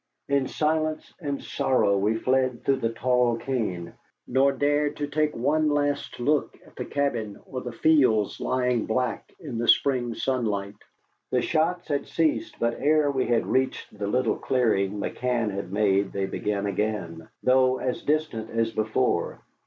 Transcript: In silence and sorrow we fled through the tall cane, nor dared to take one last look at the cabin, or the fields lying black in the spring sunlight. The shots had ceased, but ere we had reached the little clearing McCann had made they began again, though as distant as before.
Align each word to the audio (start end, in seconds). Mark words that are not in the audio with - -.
In 0.27 0.47
silence 0.47 1.13
and 1.19 1.43
sorrow 1.43 1.95
we 1.95 2.15
fled 2.15 2.65
through 2.65 2.77
the 2.77 2.89
tall 2.89 3.37
cane, 3.37 3.93
nor 4.27 4.51
dared 4.51 4.97
to 4.97 5.05
take 5.05 5.35
one 5.35 5.69
last 5.69 6.19
look 6.19 6.57
at 6.65 6.75
the 6.75 6.85
cabin, 6.85 7.39
or 7.45 7.61
the 7.61 7.71
fields 7.71 8.39
lying 8.39 8.87
black 8.87 9.31
in 9.39 9.59
the 9.59 9.67
spring 9.67 10.15
sunlight. 10.15 10.73
The 11.29 11.43
shots 11.43 11.87
had 11.89 12.07
ceased, 12.07 12.55
but 12.59 12.79
ere 12.81 13.11
we 13.11 13.27
had 13.27 13.45
reached 13.45 13.95
the 13.95 14.07
little 14.07 14.37
clearing 14.37 14.99
McCann 14.99 15.51
had 15.51 15.71
made 15.71 16.11
they 16.13 16.25
began 16.25 16.65
again, 16.65 17.29
though 17.43 17.77
as 17.77 18.01
distant 18.01 18.49
as 18.49 18.71
before. 18.71 19.41